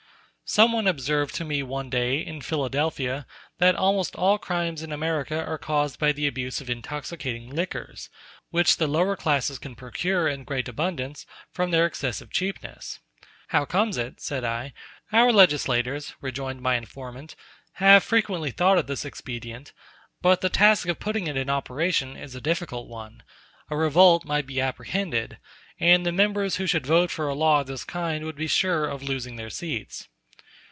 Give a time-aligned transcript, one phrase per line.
[0.53, 3.25] Someone observed to me one day, in Philadelphia,
[3.59, 8.09] that almost all crimes in America are caused by the abuse of intoxicating liquors,
[8.49, 12.99] which the lower classes can procure in great abundance, from their excessive cheapness.
[13.47, 15.23] "How comes it," said I, "that you do not put a duty upon brandy?"
[15.87, 17.35] "Our legislators," rejoined my informant,
[17.75, 19.71] "have frequently thought of this expedient;
[20.21, 23.23] but the task of putting it in operation is a difficult one;
[23.69, 25.37] a revolt might be apprehended,
[25.79, 28.85] and the members who should vote for a law of this kind would be sure
[28.85, 30.09] of losing their seats."